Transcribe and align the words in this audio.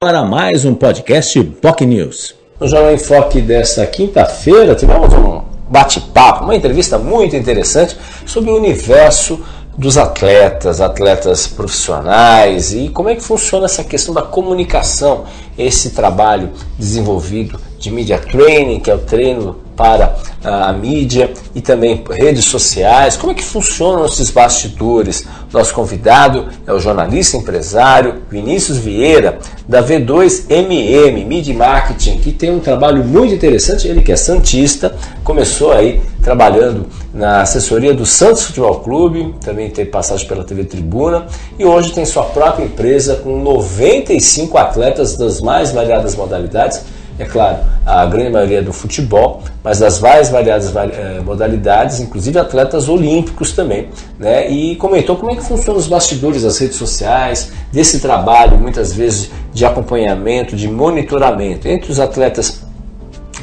Para 0.00 0.22
mais 0.22 0.64
um 0.64 0.76
podcast 0.76 1.42
POC 1.42 1.84
News. 1.84 2.34
No 2.60 2.68
Jornal 2.68 2.92
em 2.92 2.98
Foque 2.98 3.40
desta 3.40 3.84
quinta-feira, 3.84 4.76
tivemos 4.76 5.12
um 5.12 5.42
bate-papo, 5.68 6.44
uma 6.44 6.54
entrevista 6.54 6.96
muito 6.96 7.34
interessante 7.34 7.96
sobre 8.24 8.48
o 8.52 8.56
universo 8.56 9.44
dos 9.76 9.98
atletas, 9.98 10.80
atletas 10.80 11.48
profissionais 11.48 12.72
e 12.72 12.90
como 12.90 13.08
é 13.08 13.16
que 13.16 13.24
funciona 13.24 13.64
essa 13.64 13.82
questão 13.82 14.14
da 14.14 14.22
comunicação, 14.22 15.24
esse 15.58 15.90
trabalho 15.90 16.50
desenvolvido 16.78 17.60
de 17.76 17.90
media 17.90 18.20
training, 18.20 18.78
que 18.78 18.92
é 18.92 18.94
o 18.94 18.98
treino 18.98 19.56
para 19.74 20.16
a 20.42 20.72
mídia 20.72 21.32
e 21.54 21.60
também 21.60 22.04
redes 22.10 22.44
sociais. 22.44 23.16
Como 23.16 23.32
é 23.32 23.34
que 23.34 23.42
funcionam 23.42 24.04
esses 24.06 24.30
bastidores? 24.30 25.24
Nosso 25.52 25.72
convidado 25.74 26.48
é 26.66 26.72
o 26.72 26.78
jornalista 26.78 27.36
empresário 27.36 28.22
Vinícius 28.30 28.78
Vieira, 28.78 29.38
da 29.66 29.82
V2MM 29.82 31.26
Media 31.26 31.54
Marketing, 31.54 32.18
que 32.18 32.32
tem 32.32 32.50
um 32.50 32.60
trabalho 32.60 33.04
muito 33.04 33.34
interessante. 33.34 33.88
Ele 33.88 34.02
que 34.02 34.12
é 34.12 34.16
santista, 34.16 34.94
começou 35.24 35.72
aí 35.72 36.00
trabalhando 36.22 36.86
na 37.12 37.40
assessoria 37.40 37.94
do 37.94 38.04
Santos 38.04 38.44
Futebol 38.44 38.80
Clube, 38.80 39.34
também 39.40 39.70
teve 39.70 39.90
passagem 39.90 40.26
pela 40.28 40.44
TV 40.44 40.64
Tribuna 40.64 41.26
e 41.58 41.64
hoje 41.64 41.92
tem 41.92 42.04
sua 42.04 42.24
própria 42.24 42.64
empresa 42.64 43.16
com 43.16 43.42
95 43.42 44.58
atletas 44.58 45.16
das 45.16 45.40
mais 45.40 45.72
variadas 45.72 46.14
modalidades 46.14 46.82
é 47.18 47.24
claro, 47.24 47.58
a 47.84 48.06
grande 48.06 48.30
maioria 48.30 48.62
do 48.62 48.72
futebol, 48.72 49.42
mas 49.62 49.80
das 49.80 49.98
várias 49.98 50.30
variadas 50.30 50.74
eh, 50.74 51.20
modalidades, 51.24 51.98
inclusive 51.98 52.38
atletas 52.38 52.88
olímpicos 52.88 53.52
também, 53.52 53.88
né? 54.18 54.48
E 54.48 54.76
comentou 54.76 55.16
como 55.16 55.32
é 55.32 55.34
que 55.34 55.42
funcionam 55.42 55.80
os 55.80 55.88
bastidores 55.88 56.42
das 56.42 56.58
redes 56.58 56.76
sociais, 56.76 57.50
desse 57.72 57.98
trabalho, 57.98 58.56
muitas 58.56 58.92
vezes 58.92 59.30
de 59.52 59.64
acompanhamento, 59.64 60.54
de 60.54 60.68
monitoramento 60.68 61.66
entre 61.66 61.90
os 61.90 61.98
atletas 61.98 62.62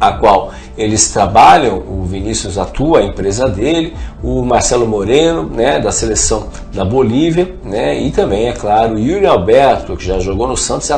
a 0.00 0.12
qual 0.12 0.52
eles 0.76 1.08
trabalham, 1.08 1.78
o 1.78 2.04
Vinícius 2.04 2.58
atua, 2.58 2.98
a 2.98 3.02
empresa 3.02 3.48
dele, 3.48 3.94
o 4.22 4.42
Marcelo 4.42 4.86
Moreno, 4.86 5.44
né, 5.44 5.80
da 5.80 5.90
seleção 5.90 6.48
da 6.72 6.84
Bolívia, 6.84 7.54
né, 7.64 7.98
e 7.98 8.10
também, 8.10 8.48
é 8.48 8.52
claro, 8.52 8.94
o 8.94 8.98
Yuri 8.98 9.26
Alberto, 9.26 9.96
que 9.96 10.04
já 10.04 10.18
jogou 10.18 10.46
no 10.46 10.56
Santos, 10.56 10.90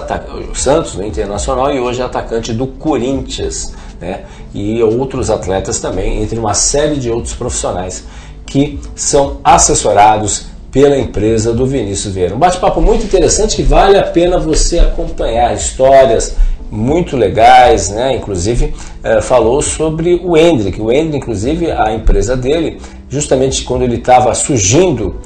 Santos 0.54 0.94
no 0.94 1.06
Internacional 1.06 1.72
e 1.72 1.78
hoje 1.78 2.00
é 2.00 2.04
atacante 2.04 2.52
do 2.52 2.66
Corinthians, 2.66 3.74
né, 4.00 4.22
e 4.52 4.82
outros 4.82 5.30
atletas 5.30 5.78
também, 5.80 6.22
entre 6.22 6.38
uma 6.38 6.54
série 6.54 6.96
de 6.96 7.10
outros 7.10 7.34
profissionais 7.34 8.04
que 8.44 8.80
são 8.96 9.38
assessorados 9.44 10.46
pela 10.70 10.98
empresa 10.98 11.52
do 11.52 11.66
Vinícius 11.66 12.14
Vieira. 12.14 12.34
Um 12.34 12.38
bate-papo 12.38 12.80
muito 12.80 13.04
interessante 13.04 13.56
que 13.56 13.62
vale 13.62 13.98
a 13.98 14.02
pena 14.02 14.38
você 14.38 14.78
acompanhar 14.78 15.54
histórias, 15.54 16.36
muito 16.70 17.16
legais, 17.16 17.88
né? 17.88 18.14
Inclusive 18.16 18.74
é, 19.02 19.20
falou 19.20 19.60
sobre 19.62 20.20
o 20.24 20.36
Hendrick. 20.36 20.80
O 20.80 20.92
Hendrick, 20.92 21.16
inclusive, 21.16 21.68
a 21.70 21.92
empresa 21.92 22.36
dele, 22.36 22.80
justamente 23.08 23.64
quando 23.64 23.82
ele 23.82 23.96
estava 23.96 24.32
surgindo, 24.34 25.16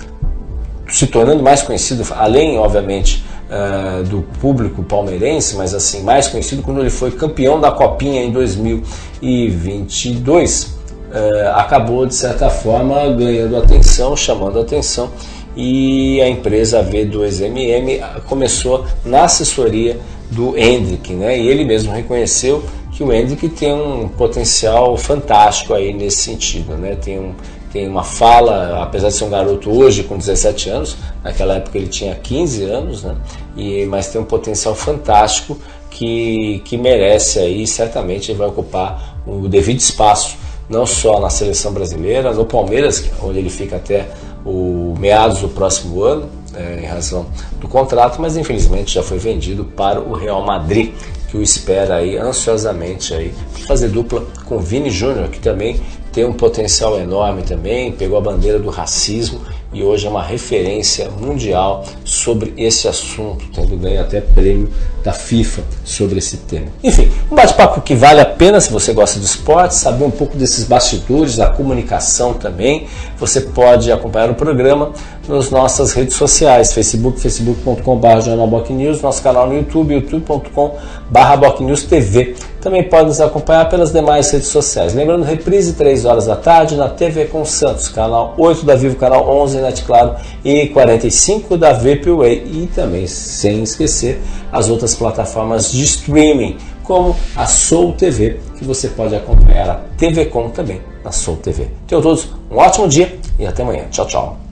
se 0.88 1.06
tornando 1.06 1.42
mais 1.42 1.60
conhecido, 1.62 2.06
além, 2.16 2.58
obviamente, 2.58 3.24
é, 3.50 4.02
do 4.04 4.22
público 4.40 4.82
palmeirense, 4.82 5.56
mas 5.56 5.74
assim 5.74 6.02
mais 6.02 6.28
conhecido 6.28 6.62
quando 6.62 6.80
ele 6.80 6.90
foi 6.90 7.10
campeão 7.10 7.60
da 7.60 7.70
Copinha 7.70 8.22
em 8.22 8.32
2022, 8.32 10.80
é, 11.12 11.52
acabou 11.54 12.06
de 12.06 12.14
certa 12.14 12.48
forma 12.48 13.10
ganhando 13.10 13.58
atenção, 13.58 14.16
chamando 14.16 14.58
atenção 14.58 15.10
e 15.56 16.20
a 16.20 16.28
empresa 16.28 16.82
V2MM 16.82 18.22
começou 18.22 18.86
na 19.04 19.24
assessoria 19.24 19.98
do 20.30 20.56
Hendrick, 20.56 21.12
né? 21.12 21.38
E 21.38 21.48
ele 21.48 21.64
mesmo 21.64 21.92
reconheceu 21.92 22.62
que 22.92 23.02
o 23.02 23.12
Hendrick 23.12 23.48
tem 23.50 23.72
um 23.72 24.08
potencial 24.08 24.96
fantástico 24.96 25.74
aí 25.74 25.92
nesse 25.92 26.18
sentido, 26.18 26.76
né? 26.76 26.96
Tem, 26.96 27.18
um, 27.18 27.34
tem 27.72 27.86
uma 27.86 28.02
fala, 28.02 28.82
apesar 28.82 29.08
de 29.08 29.14
ser 29.14 29.24
um 29.24 29.30
garoto 29.30 29.70
hoje 29.70 30.04
com 30.04 30.16
17 30.16 30.70
anos, 30.70 30.96
naquela 31.22 31.54
época 31.54 31.78
ele 31.78 31.88
tinha 31.88 32.14
15 32.14 32.64
anos, 32.64 33.02
né? 33.02 33.14
E, 33.56 33.84
mas 33.86 34.08
tem 34.08 34.20
um 34.20 34.24
potencial 34.24 34.74
fantástico 34.74 35.58
que, 35.90 36.62
que 36.64 36.76
merece 36.76 37.38
aí, 37.38 37.66
certamente 37.66 38.32
vai 38.32 38.48
ocupar 38.48 39.20
o 39.26 39.48
devido 39.48 39.78
espaço, 39.78 40.36
não 40.68 40.86
só 40.86 41.20
na 41.20 41.28
seleção 41.28 41.72
brasileira, 41.72 42.32
no 42.32 42.46
Palmeiras, 42.46 43.04
onde 43.22 43.38
ele 43.38 43.50
fica 43.50 43.76
até 43.76 44.08
o 44.44 44.94
meados 44.98 45.40
do 45.40 45.48
próximo 45.48 46.02
ano, 46.02 46.28
é, 46.54 46.80
em 46.82 46.86
razão 46.86 47.26
do 47.60 47.68
contrato, 47.68 48.20
mas 48.20 48.36
infelizmente 48.36 48.94
já 48.94 49.02
foi 49.02 49.18
vendido 49.18 49.64
para 49.64 50.00
o 50.00 50.12
Real 50.12 50.44
Madrid, 50.44 50.92
que 51.28 51.36
o 51.36 51.42
espera 51.42 51.96
aí 51.96 52.16
ansiosamente 52.16 53.14
aí 53.14 53.32
fazer 53.66 53.88
dupla 53.88 54.26
com 54.44 54.58
Vini 54.58 54.90
Júnior, 54.90 55.28
que 55.28 55.40
também 55.40 55.80
tem 56.12 56.26
um 56.26 56.32
potencial 56.32 56.98
enorme 57.00 57.42
também, 57.42 57.90
pegou 57.92 58.18
a 58.18 58.20
bandeira 58.20 58.58
do 58.58 58.68
racismo 58.68 59.40
e 59.72 59.82
hoje 59.82 60.06
é 60.06 60.10
uma 60.10 60.22
referência 60.22 61.08
mundial 61.10 61.84
sobre 62.04 62.52
esse 62.56 62.86
assunto, 62.86 63.46
tendo 63.52 63.76
ganho 63.76 64.00
até 64.00 64.20
prêmio 64.20 64.68
da 65.02 65.12
FIFA 65.12 65.62
sobre 65.84 66.18
esse 66.18 66.36
tema. 66.36 66.66
Enfim, 66.82 67.10
um 67.30 67.34
bate-papo 67.34 67.80
que 67.80 67.94
vale 67.94 68.20
a 68.20 68.26
pena 68.26 68.60
se 68.60 68.70
você 68.70 68.92
gosta 68.92 69.18
de 69.18 69.24
esporte, 69.24 69.74
saber 69.74 70.04
um 70.04 70.10
pouco 70.10 70.36
desses 70.36 70.64
bastidores, 70.64 71.36
da 71.36 71.50
comunicação 71.50 72.34
também. 72.34 72.86
Você 73.18 73.40
pode 73.40 73.90
acompanhar 73.90 74.30
o 74.30 74.34
programa 74.34 74.92
nas 75.28 75.50
nossas 75.50 75.92
redes 75.92 76.14
sociais, 76.16 76.72
Facebook, 76.72 77.20
facebook.com.br 77.20 78.20
jornalbocnews, 78.24 79.00
nosso 79.00 79.22
canal 79.22 79.46
no 79.46 79.54
YouTube, 79.54 79.94
youtube.com.br 79.94 81.86
TV. 81.88 82.34
Também 82.60 82.88
pode 82.88 83.06
nos 83.06 83.20
acompanhar 83.20 83.68
pelas 83.68 83.92
demais 83.92 84.30
redes 84.30 84.48
sociais. 84.48 84.94
Lembrando, 84.94 85.24
reprise 85.24 85.72
3 85.72 86.04
horas 86.04 86.26
da 86.26 86.36
tarde 86.36 86.76
na 86.76 86.88
TV 86.88 87.24
com 87.24 87.44
Santos, 87.44 87.88
canal 87.88 88.34
8 88.38 88.64
da 88.64 88.74
Vivo, 88.74 88.96
canal 88.96 89.28
11 89.28 89.58
Net 89.58 89.82
Claro 89.82 90.14
e 90.44 90.68
45 90.68 91.56
da 91.56 91.72
VPWay. 91.72 92.44
E 92.46 92.68
também, 92.72 93.06
sem 93.06 93.62
esquecer, 93.62 94.20
as 94.52 94.68
outras 94.68 94.94
plataformas 94.94 95.72
de 95.72 95.82
streaming, 95.82 96.56
como 96.84 97.16
a 97.36 97.46
Soul 97.46 97.92
TV, 97.92 98.38
que 98.58 98.64
você 98.64 98.88
pode 98.88 99.14
acompanhar 99.14 99.68
a 99.70 99.80
TV 99.96 100.26
Com 100.26 100.50
também 100.50 100.80
na 101.04 101.10
Soul 101.10 101.36
TV. 101.38 101.68
Tenham 101.86 102.02
todos 102.02 102.28
um 102.50 102.58
ótimo 102.58 102.88
dia 102.88 103.18
e 103.38 103.46
até 103.46 103.62
amanhã. 103.62 103.84
Tchau, 103.90 104.06
tchau. 104.06 104.51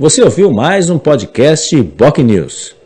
Você 0.00 0.22
ouviu 0.22 0.50
mais 0.50 0.88
um 0.88 0.98
podcast 0.98 1.76
Boc 1.82 2.20
News. 2.20 2.79